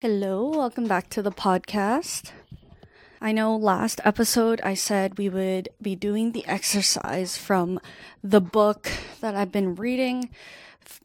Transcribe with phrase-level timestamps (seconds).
[0.00, 2.30] Hello, welcome back to the podcast.
[3.20, 7.80] I know last episode I said we would be doing the exercise from
[8.22, 10.30] the book that I've been reading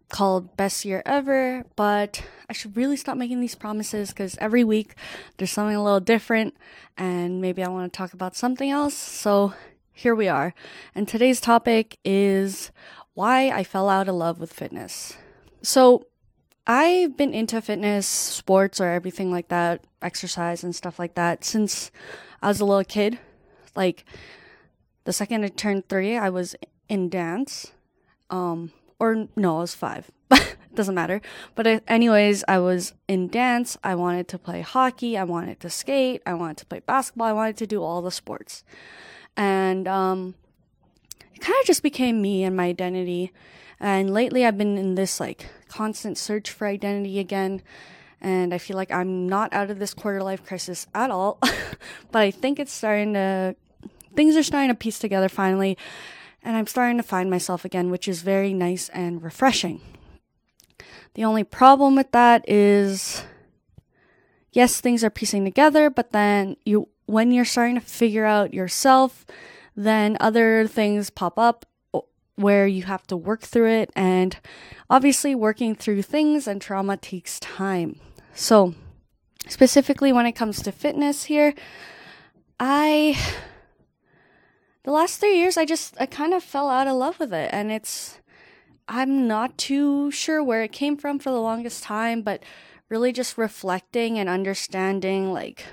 [0.10, 4.94] called Best Year Ever, but I should really stop making these promises because every week
[5.38, 6.56] there's something a little different
[6.96, 8.94] and maybe I want to talk about something else.
[8.94, 9.56] So
[9.92, 10.54] here we are.
[10.94, 12.70] And today's topic is
[13.16, 15.18] why I fell out of love with fitness.
[15.64, 16.06] So
[16.66, 21.92] I've been into fitness, sports, or everything like that, exercise and stuff like that since
[22.42, 23.20] I was a little kid.
[23.76, 24.06] Like
[25.04, 26.56] the second I turned three, I was
[26.88, 27.72] in dance.
[28.30, 30.10] Um, or no, I was five.
[30.74, 31.22] Doesn't matter.
[31.56, 33.78] But uh, anyways, I was in dance.
[33.84, 35.18] I wanted to play hockey.
[35.18, 36.22] I wanted to skate.
[36.26, 37.28] I wanted to play basketball.
[37.28, 38.64] I wanted to do all the sports.
[39.36, 40.36] And um,
[41.36, 43.34] it kind of just became me and my identity.
[43.84, 47.62] And lately, I've been in this like constant search for identity again.
[48.22, 51.38] And I feel like I'm not out of this quarter life crisis at all.
[52.12, 53.58] but I think it's starting to,
[54.16, 55.78] things are starting to piece together finally.
[56.42, 59.82] And I'm starting to find myself again, which is very nice and refreshing.
[61.16, 63.26] The only problem with that is,
[64.54, 69.26] yes, things are piecing together, but then you, when you're starting to figure out yourself,
[69.76, 71.66] then other things pop up
[72.36, 73.90] where you have to work through it.
[73.96, 74.38] And
[74.90, 78.00] obviously, working through things and trauma takes time.
[78.34, 78.74] So,
[79.48, 81.54] specifically when it comes to fitness here,
[82.60, 83.18] I.
[84.84, 87.50] The last three years, I just, I kind of fell out of love with it.
[87.54, 88.20] And it's,
[88.86, 92.44] I'm not too sure where it came from for the longest time, but
[92.90, 95.64] really just reflecting and understanding, like,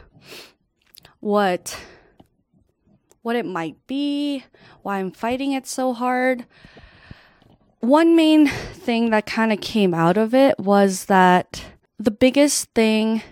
[1.18, 1.76] what
[3.22, 4.44] what it might be,
[4.82, 6.46] why I'm fighting it so hard.
[7.80, 11.64] One main thing that kind of came out of it was that
[11.98, 13.22] the biggest thing,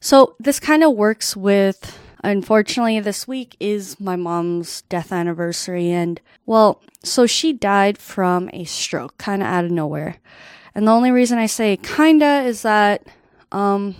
[0.00, 5.90] so this kind of works with, unfortunately, this week is my mom's death anniversary.
[5.90, 10.16] And well, so she died from a stroke, kind of out of nowhere.
[10.74, 13.06] And the only reason I say kinda is that,
[13.52, 13.96] um,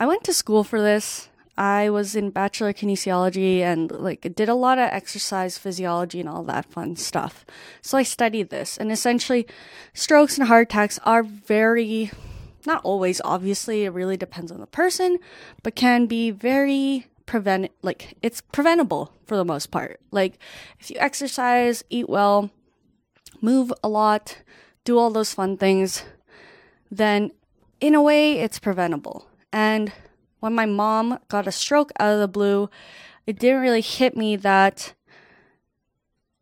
[0.00, 1.28] I went to school for this
[1.58, 6.44] I was in bachelor kinesiology and like did a lot of exercise physiology and all
[6.44, 7.44] that fun stuff.
[7.82, 9.44] So I studied this and essentially
[9.92, 12.12] strokes and heart attacks are very
[12.64, 15.18] not always obviously it really depends on the person,
[15.64, 19.98] but can be very prevent like it's preventable for the most part.
[20.12, 20.38] Like
[20.78, 22.50] if you exercise, eat well,
[23.40, 24.42] move a lot,
[24.84, 26.04] do all those fun things,
[26.88, 27.32] then
[27.80, 29.26] in a way it's preventable.
[29.52, 29.92] And
[30.40, 32.70] when my mom got a stroke out of the blue,
[33.26, 34.94] it didn't really hit me that,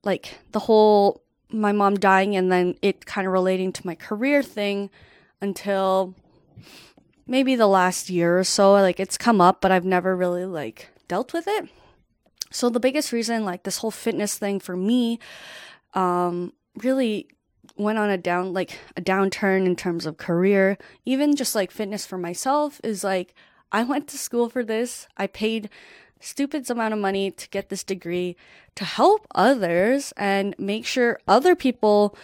[0.04, 4.42] like, the whole my mom dying and then it kind of relating to my career
[4.42, 4.90] thing
[5.40, 6.12] until
[7.26, 8.72] maybe the last year or so.
[8.72, 11.68] Like, it's come up, but I've never really, like, dealt with it.
[12.50, 15.18] So, the biggest reason, like, this whole fitness thing for me,
[15.94, 17.28] um, really
[17.76, 22.06] went on a down like a downturn in terms of career even just like fitness
[22.06, 23.34] for myself is like
[23.76, 25.06] I went to school for this.
[25.18, 25.68] I paid
[26.18, 28.34] stupid amount of money to get this degree
[28.74, 32.16] to help others and make sure other people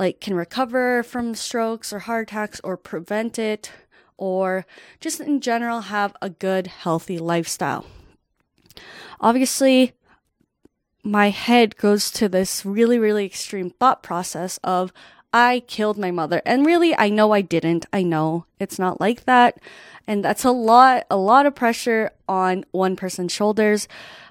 [0.00, 3.70] like can recover from strokes or heart attacks or prevent it
[4.16, 4.66] or
[4.98, 7.86] just in general have a good healthy lifestyle.
[9.20, 9.92] Obviously,
[11.04, 14.92] my head goes to this really really extreme thought process of
[15.32, 16.40] I killed my mother.
[16.46, 17.86] And really, I know I didn't.
[17.92, 19.58] I know it's not like that.
[20.06, 23.88] And that's a lot, a lot of pressure on one person's shoulders.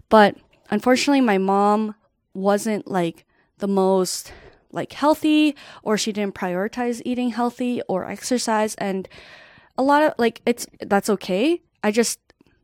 [0.10, 0.38] But
[0.70, 1.96] unfortunately, my mom
[2.34, 3.26] wasn't like
[3.58, 4.34] the most
[4.72, 8.76] like healthy or she didn't prioritize eating healthy or exercise.
[8.76, 9.08] And
[9.78, 11.62] a lot of like, it's, that's okay.
[11.84, 12.20] I just,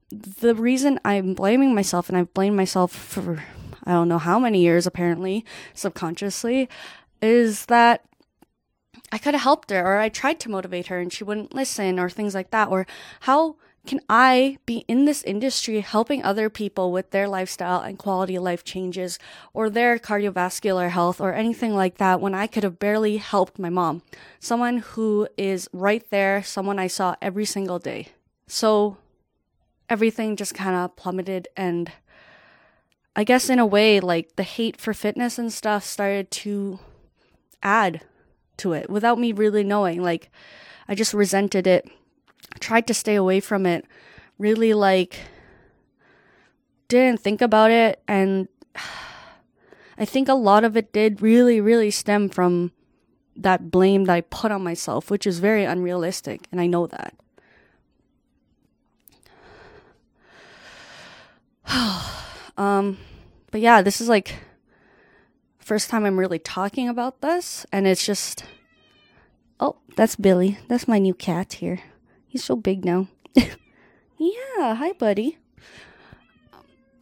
[0.10, 3.44] the reason I'm blaming myself and I've blamed myself for
[3.84, 6.70] I don't know how many years apparently subconsciously
[7.22, 8.06] is that
[9.12, 12.00] I could have helped her or I tried to motivate her and she wouldn't listen
[12.00, 12.70] or things like that.
[12.70, 12.88] Or
[13.22, 18.36] how can I be in this industry helping other people with their lifestyle and quality
[18.36, 19.18] of life changes
[19.54, 23.70] or their cardiovascular health or anything like that when I could have barely helped my
[23.70, 24.04] mom?
[24.40, 28.10] Someone who is right there, someone I saw every single day.
[28.48, 28.98] So
[29.90, 31.92] everything just kind of plummeted and
[33.14, 36.80] I guess in a way, like the hate for fitness and stuff started to
[37.62, 38.02] add
[38.62, 40.02] to it without me really knowing.
[40.02, 40.30] Like,
[40.88, 41.88] I just resented it,
[42.60, 43.86] tried to stay away from it,
[44.38, 45.20] really like
[46.92, 48.02] didn't think about it.
[48.08, 48.48] And
[49.98, 52.72] I think a lot of it did really, really stem from
[53.36, 56.48] that blame that I put on myself, which is very unrealistic.
[56.52, 57.16] And I know that.
[62.58, 62.98] um,
[63.52, 64.36] but yeah, this is like
[65.62, 68.44] first time I'm really talking about this, and it's just.
[69.60, 70.58] Oh, that's Billy.
[70.68, 71.80] That's my new cat here.
[72.28, 73.08] He's so big now.
[73.36, 75.38] yeah, hi, buddy.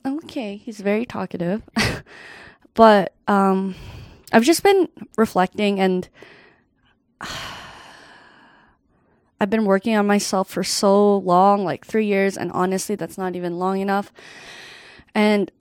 [0.06, 1.62] Okay, he's very talkative.
[2.74, 3.76] but um
[4.32, 6.08] I've just been reflecting and
[9.42, 13.36] I've been working on myself for so long, like 3 years, and honestly that's not
[13.36, 14.12] even long enough.
[15.16, 15.52] And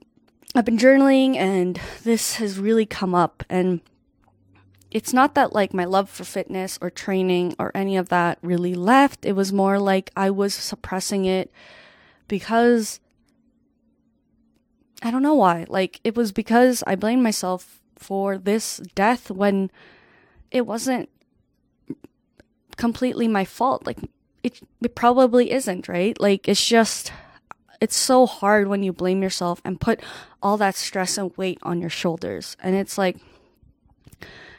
[0.59, 3.79] I've been journaling and this has really come up and
[4.91, 8.75] it's not that like my love for fitness or training or any of that really
[8.75, 9.25] left.
[9.25, 11.49] It was more like I was suppressing it
[12.27, 12.99] because
[15.01, 15.65] I don't know why.
[15.69, 19.71] Like it was because I blamed myself for this death when
[20.51, 21.07] it wasn't
[22.75, 23.85] completely my fault.
[23.85, 23.99] Like
[24.43, 26.19] it it probably isn't, right?
[26.19, 27.13] Like it's just
[27.81, 30.01] it's so hard when you blame yourself and put
[30.41, 32.57] all that stress and weight on your shoulders.
[32.61, 33.17] And it's like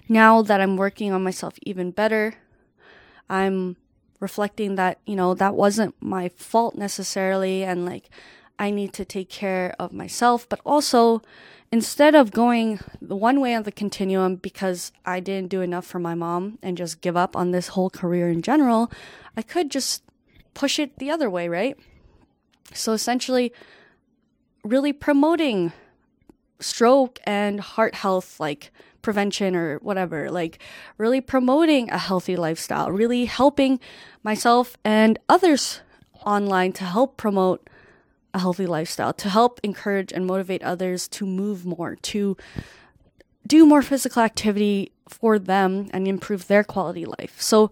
[0.09, 2.35] now that I'm working on myself even better,
[3.29, 3.77] I'm
[4.19, 8.11] reflecting that, you know, that wasn't my fault necessarily and like
[8.59, 11.23] I need to take care of myself, but also
[11.73, 15.99] instead of going the one way on the continuum because I didn't do enough for
[15.99, 18.91] my mom and just give up on this whole career in general,
[19.37, 20.03] I could just
[20.53, 21.79] push it the other way, right?
[22.75, 23.53] So essentially,
[24.65, 25.73] really promoting
[26.61, 28.71] stroke and heart health, like
[29.03, 30.59] prevention or whatever, like
[30.99, 33.81] really promoting a healthy lifestyle, really helping
[34.23, 35.81] myself and others
[36.27, 37.69] online to help promote
[38.35, 42.37] a healthy lifestyle, to help encourage and motivate others to move more, to
[43.47, 47.41] do more physical activity for them and improve their quality life.
[47.41, 47.71] So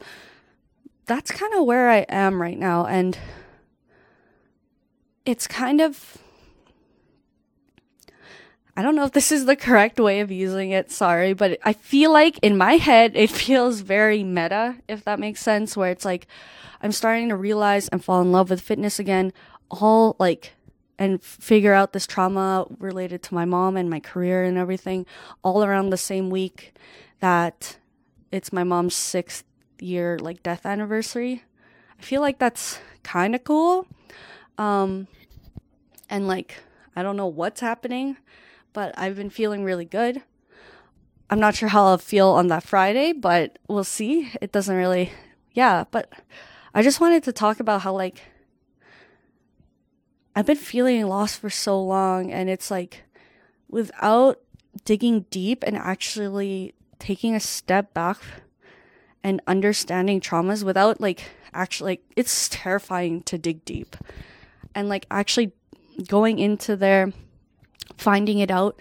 [1.06, 2.86] that's kind of where I am right now.
[2.86, 3.16] And
[5.28, 6.18] it's kind of
[8.76, 11.72] I don't know if this is the correct way of using it, sorry, but I
[11.72, 16.04] feel like in my head it feels very meta, if that makes sense, where it's
[16.04, 16.28] like
[16.80, 19.32] I'm starting to realize and fall in love with fitness again,
[19.68, 20.52] all like
[20.98, 25.06] and figure out this trauma related to my mom and my career and everything
[25.42, 26.72] all around the same week
[27.20, 27.78] that
[28.32, 29.44] it's my mom's sixth
[29.80, 31.42] year like death anniversary.
[31.98, 33.86] I feel like that's kind of cool.
[34.58, 35.06] Um,
[36.10, 36.56] and like,
[36.94, 38.16] I don't know what's happening
[38.78, 40.22] but I've been feeling really good.
[41.30, 44.30] I'm not sure how I'll feel on that Friday, but we'll see.
[44.40, 45.10] It doesn't really,
[45.52, 46.12] yeah, but
[46.72, 48.22] I just wanted to talk about how, like,
[50.34, 53.02] I've been feeling lost for so long, and it's like,
[53.68, 54.40] without
[54.84, 58.18] digging deep and actually taking a step back
[59.24, 63.96] and understanding traumas without like actually like it's terrifying to dig deep
[64.78, 65.52] and like actually
[66.06, 67.12] going into there
[67.96, 68.80] finding it out.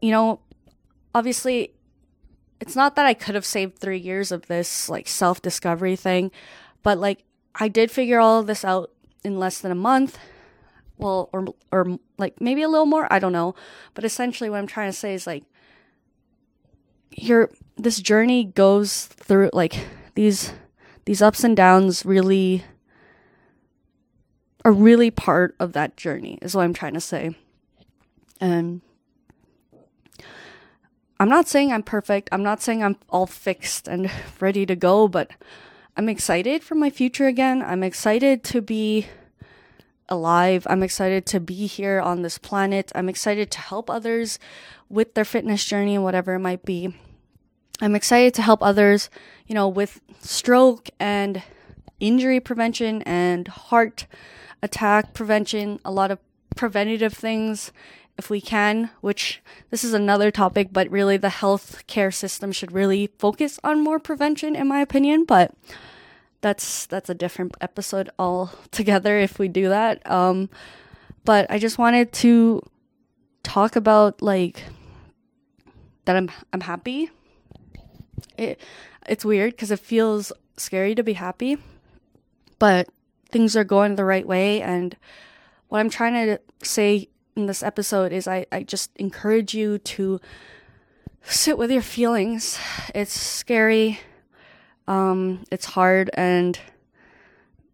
[0.00, 0.40] You know,
[1.12, 1.74] obviously,
[2.60, 6.30] it's not that I could have saved three years of this like self discovery thing,
[6.84, 7.24] but like
[7.56, 8.92] I did figure all of this out
[9.24, 10.18] in less than a month.
[10.98, 13.12] Well, or or like maybe a little more.
[13.12, 13.56] I don't know,
[13.94, 15.42] but essentially, what I'm trying to say is like
[17.10, 19.84] your this journey goes through like
[20.14, 20.52] these
[21.06, 22.62] these ups and downs really
[24.64, 27.36] are really part of that journey is what I'm trying to say.
[28.40, 28.80] And
[31.20, 32.28] I'm not saying I'm perfect.
[32.32, 34.10] I'm not saying I'm all fixed and
[34.40, 35.30] ready to go, but
[35.96, 37.62] I'm excited for my future again.
[37.62, 39.06] I'm excited to be
[40.08, 40.66] alive.
[40.68, 42.90] I'm excited to be here on this planet.
[42.94, 44.38] I'm excited to help others
[44.88, 46.94] with their fitness journey and whatever it might be.
[47.80, 49.10] I'm excited to help others,
[49.46, 51.42] you know, with stroke and
[52.06, 54.06] injury prevention and heart
[54.62, 56.18] attack prevention, a lot of
[56.54, 57.72] preventative things
[58.16, 63.10] if we can, which this is another topic, but really the healthcare system should really
[63.18, 65.24] focus on more prevention, in my opinion.
[65.24, 65.52] But
[66.40, 70.08] that's that's a different episode altogether if we do that.
[70.08, 70.50] Um,
[71.24, 72.62] but I just wanted to
[73.42, 74.62] talk about like
[76.04, 77.10] that I'm I'm happy.
[78.36, 78.60] It
[79.06, 81.58] it's weird because it feels scary to be happy,
[82.58, 82.88] but
[83.30, 84.96] things are going the right way and
[85.68, 90.20] what I'm trying to say in this episode is I, I just encourage you to
[91.22, 92.58] sit with your feelings.
[92.94, 94.00] It's scary,
[94.86, 96.58] um, it's hard, and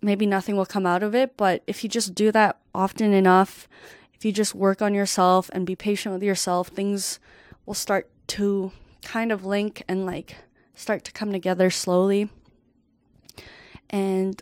[0.00, 1.36] maybe nothing will come out of it.
[1.36, 3.68] But if you just do that often enough,
[4.14, 7.18] if you just work on yourself and be patient with yourself, things
[7.66, 8.72] will start to
[9.02, 10.36] kind of link and like
[10.74, 12.30] start to come together slowly.
[13.90, 14.40] And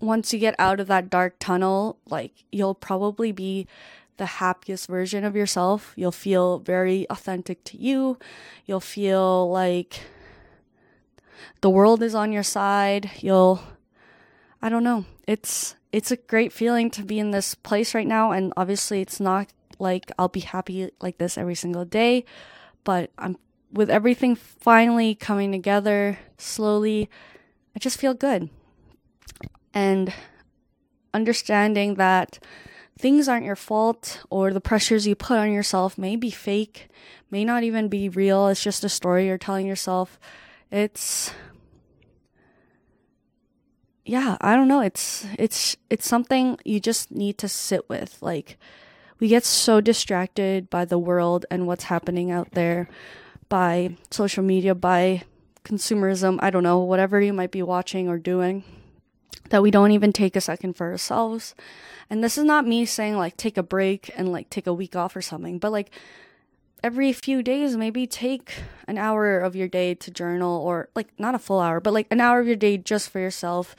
[0.00, 3.66] once you get out of that dark tunnel, like you'll probably be
[4.16, 5.92] the happiest version of yourself.
[5.96, 8.18] You'll feel very authentic to you.
[8.66, 10.00] You'll feel like
[11.60, 13.10] the world is on your side.
[13.20, 13.62] You'll
[14.62, 15.04] I don't know.
[15.26, 19.20] It's it's a great feeling to be in this place right now and obviously it's
[19.20, 22.24] not like I'll be happy like this every single day,
[22.84, 23.36] but I'm
[23.72, 27.08] with everything finally coming together slowly,
[27.74, 28.50] I just feel good.
[29.72, 30.12] And
[31.14, 32.38] understanding that
[32.98, 36.88] things aren't your fault or the pressures you put on yourself may be fake,
[37.30, 38.48] may not even be real.
[38.48, 40.18] It's just a story you're telling yourself.
[40.70, 41.32] It's
[44.04, 44.80] yeah, I don't know.
[44.80, 48.18] It's it's it's something you just need to sit with.
[48.20, 48.58] Like
[49.20, 52.88] we get so distracted by the world and what's happening out there,
[53.48, 55.22] by social media, by
[55.64, 58.64] consumerism, I don't know, whatever you might be watching or doing,
[59.50, 61.54] that we don't even take a second for ourselves.
[62.08, 64.96] And this is not me saying like take a break and like take a week
[64.96, 65.90] off or something, but like
[66.82, 68.54] every few days, maybe take
[68.88, 72.06] an hour of your day to journal or like not a full hour, but like
[72.10, 73.76] an hour of your day just for yourself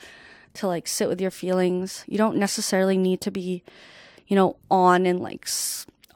[0.54, 2.04] to like sit with your feelings.
[2.06, 3.62] You don't necessarily need to be,
[4.26, 5.48] you know, on and like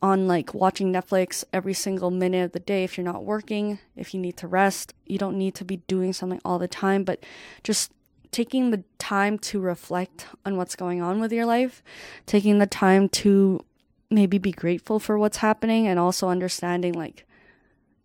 [0.03, 4.13] on like watching Netflix every single minute of the day if you're not working, if
[4.13, 4.95] you need to rest.
[5.07, 7.25] You don't need to be doing something all the time, but
[7.65, 7.91] just
[8.30, 11.83] taking the time to reflect on what's going on with your life,
[12.26, 13.64] taking the time to
[14.11, 17.25] maybe be grateful for what's happening and also understanding like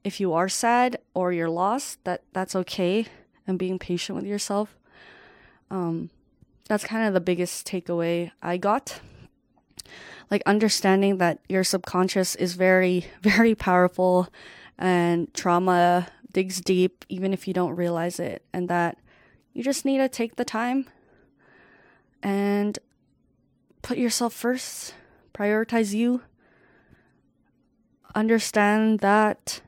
[0.04, 3.06] if you are sad or you're lost that that's okay
[3.46, 4.76] and being patient with yourself.
[5.70, 6.10] Um
[6.68, 9.02] that's kind of the biggest takeaway i got.
[10.30, 14.30] Like understanding that your subconscious is very very powerful
[14.78, 18.98] and trauma digs deep even if you don't realize it and that
[19.54, 20.88] you just need to take the time
[22.24, 22.78] and
[23.82, 24.94] put yourself first
[25.34, 26.22] prioritize you.
[28.14, 29.62] Understand that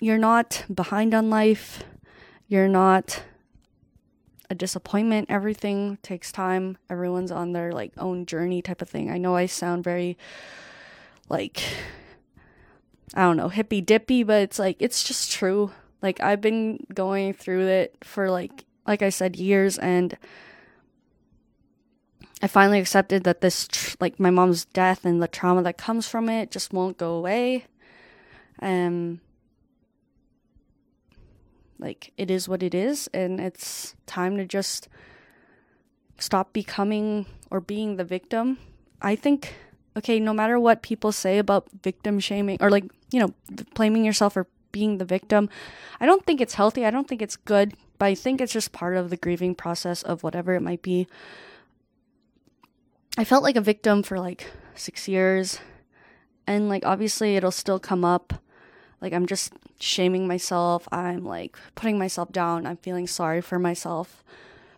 [0.00, 1.84] you're not behind on life.
[2.48, 3.22] You're not
[4.50, 5.26] a disappointment.
[5.30, 6.78] Everything takes time.
[6.90, 9.10] Everyone's on their like own journey type of thing.
[9.10, 10.16] I know I sound very
[11.28, 11.62] like
[13.14, 15.70] I don't know, hippy dippy, but it's like it's just true.
[16.02, 20.16] Like I've been going through it for like like I said years and
[22.40, 26.06] I finally accepted that this, tr- like my mom's death and the trauma that comes
[26.08, 27.64] from it, just won't go away.
[28.62, 29.20] Um,
[31.78, 34.88] like it is what it is, and it's time to just
[36.18, 38.58] stop becoming or being the victim.
[39.02, 39.54] I think,
[39.96, 43.34] okay, no matter what people say about victim shaming or like, you know,
[43.74, 45.48] blaming yourself for being the victim,
[46.00, 46.84] I don't think it's healthy.
[46.84, 50.02] I don't think it's good, but I think it's just part of the grieving process
[50.02, 51.06] of whatever it might be.
[53.16, 55.58] I felt like a victim for like six years.
[56.46, 58.34] And like, obviously, it'll still come up.
[59.00, 60.88] Like, I'm just shaming myself.
[60.90, 62.66] I'm like putting myself down.
[62.66, 64.24] I'm feeling sorry for myself.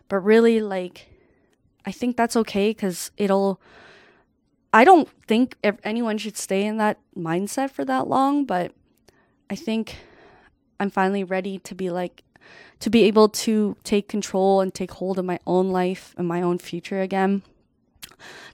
[0.09, 1.07] But really, like,
[1.85, 3.61] I think that's okay because it'll.
[4.73, 8.73] I don't think anyone should stay in that mindset for that long, but
[9.51, 9.97] I think
[10.79, 12.23] I'm finally ready to be like,
[12.79, 16.41] to be able to take control and take hold of my own life and my
[16.41, 17.43] own future again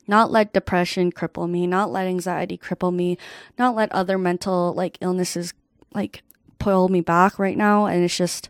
[0.07, 3.17] not let depression cripple me, not let anxiety cripple me,
[3.57, 5.53] not let other mental like illnesses
[5.93, 6.23] like
[6.59, 7.85] pull me back right now.
[7.85, 8.49] And it's just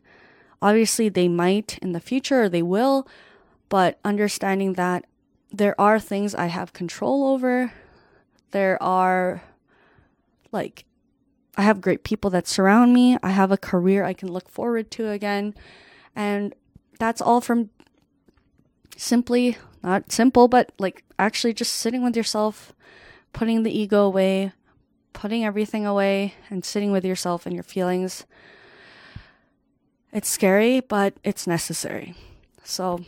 [0.62, 3.08] obviously they might in the future they will,
[3.70, 5.06] but understanding that
[5.52, 7.74] there are things I have control over.
[8.52, 9.44] There are
[10.52, 10.86] like
[11.58, 13.18] I have great people that surround me.
[13.24, 15.56] I have a career I can look forward to again.
[16.16, 16.54] And
[17.00, 17.72] that's all from
[18.96, 22.74] simply not simple, but like actually just sitting with yourself,
[23.34, 24.52] putting the ego away,
[25.14, 28.26] putting everything away, and sitting with yourself and your feelings.
[30.14, 32.16] It's scary, but it's necessary.
[32.64, 33.02] So,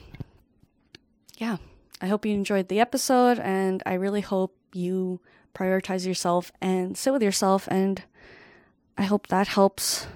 [1.37, 1.57] yeah,
[2.01, 5.19] I hope you enjoyed the episode, and I really hope you
[5.53, 7.67] prioritize yourself and sit with yourself.
[7.69, 8.03] And
[8.99, 10.07] I hope that helps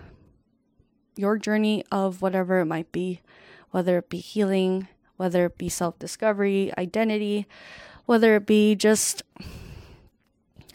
[1.15, 3.21] your journey of whatever it might be,
[3.71, 7.47] whether it be healing, whether it be self discovery, identity,
[8.05, 9.23] whether it be just,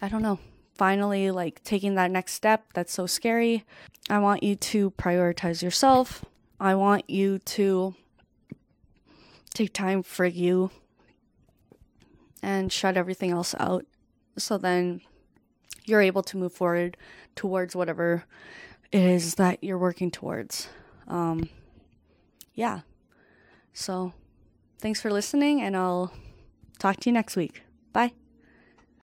[0.01, 0.39] I don't know,
[0.75, 3.67] finally like taking that next step that's so scary.
[4.09, 6.25] I want you to prioritize yourself.
[6.59, 7.95] I want you to
[9.53, 10.71] take time for you
[12.43, 13.85] and shut everything else out
[14.39, 15.03] so then
[15.89, 16.97] you're able to move forward
[17.35, 18.25] towards whatever
[18.93, 20.69] it is that you're working towards.
[21.07, 21.49] Um,
[22.55, 22.81] yeah.
[23.73, 24.13] So
[24.81, 26.13] Thanks for listening, and I'll
[26.79, 27.63] talk to you next week.
[27.93, 28.13] Bye.